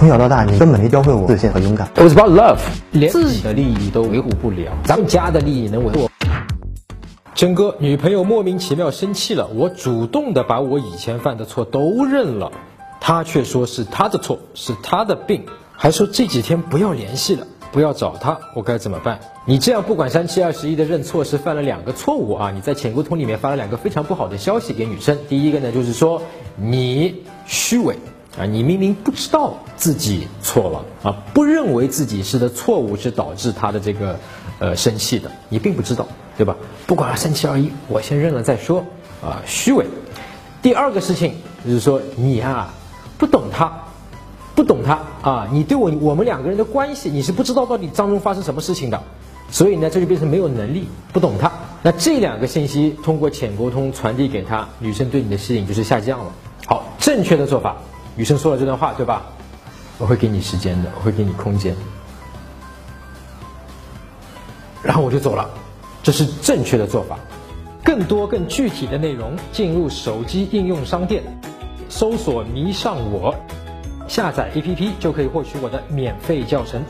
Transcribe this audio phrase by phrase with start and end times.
[0.00, 1.86] 从小到大，你根本没教会我自信和勇敢。
[1.94, 2.58] It was about love，
[2.90, 6.08] 连自己的利益都维护不了，咱们家的利益能维护？
[7.34, 12.50] 真哥，女朋友莫名其妙生气了，我主动的把我以前犯的错都认了，
[12.98, 15.44] 她却说是她的错，是她的病，
[15.76, 19.20] 还说这几天不要联系了，不要找她，我该怎么办？
[19.44, 22.50] 你这样不管三七二十一的认错，是犯了两个错误啊！
[22.50, 26.22] 你在潜沟通里面发了两个非常不好的消息给女生，第一个呢就是说
[26.56, 27.98] 你虚伪。
[28.38, 34.18] 啊，你明明不知道自己错了啊，不认为自己是的错误是导致他的这个
[34.60, 36.54] 呃生气的，你并不知道，对吧？
[36.86, 38.84] 不管三七二一，我先认了再说
[39.20, 39.84] 啊，虚伪。
[40.62, 42.72] 第二个事情就是说你啊
[43.18, 43.72] 不懂他，
[44.54, 49.02] 不懂他啊，你对我我们两个人的关系你是不知道到底当中发生什么事情的，
[49.50, 51.50] 所以呢这就变成没有能力，不懂他。
[51.82, 56.26] 那这两个信息通过浅沟通传递给他，女生对你的吸引就是下降了。
[56.66, 57.76] 好，正确的做法。
[58.20, 59.22] 女生说了这段话，对吧？
[59.96, 61.74] 我会给你时间的，我会给你空间，
[64.82, 65.48] 然后我就走了，
[66.02, 67.18] 这是正确的做法。
[67.82, 71.24] 更多更具体的内容，进入手机应用商店，
[71.88, 73.34] 搜索“迷上我”，
[74.06, 76.82] 下载 APP 就可以获取我的免费教程。